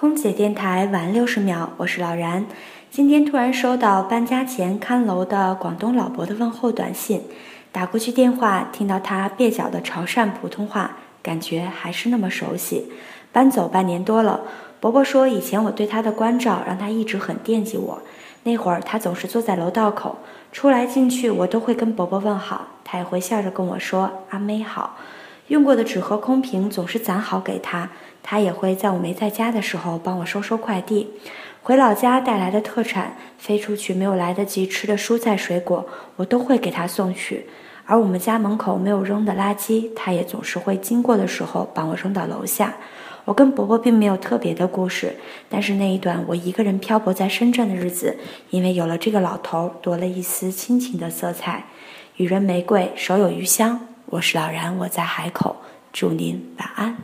[0.00, 2.46] 空姐电台晚六十秒，我是老然。
[2.88, 7.24] 今天突然收到搬家前看楼的广东老伯的问候短信，
[7.72, 12.92] 打过去电话，听到他蹩脚的潮汕普通话，感觉还是那么熟悉。
[13.32, 14.42] 搬走半年多了，
[14.78, 18.00] 伯伯说以前我对他的关照让他一直很惦记我。
[18.44, 20.18] 那会儿他总是坐在楼道口，
[20.52, 24.96] 出来进去我都会跟伯伯问好，他也会笑着跟我说阿妹好。
[25.48, 27.90] 用过的纸盒空瓶总是攒好给他。
[28.22, 31.08] 他也会在我没在家的时候帮我收收快递，
[31.62, 35.86] 回老家带来的特产，飞出去没有来得及吃的蔬菜水果，
[36.16, 37.46] 我都会给他送去。
[37.86, 42.74] 而我们家门口没有扔的垃圾，他也总是会经过的时候帮我扔到楼下。
[43.24, 45.14] 我跟伯伯并没有特别的故事，
[45.48, 48.18] 但是那一段我一个人漂泊在深圳的日子，
[48.50, 51.64] 因为有了这个老头，多了一丝亲情的色彩。
[52.16, 53.86] 予人玫瑰，手有余香。
[54.10, 55.56] 我是老然，我在海口，
[55.92, 56.96] 祝您晚安。